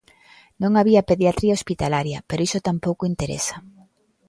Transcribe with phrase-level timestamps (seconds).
[0.61, 3.55] Non había pediatría hospitalaria, pero iso tampouco interesa.